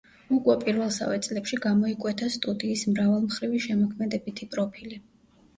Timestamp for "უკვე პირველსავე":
0.35-1.19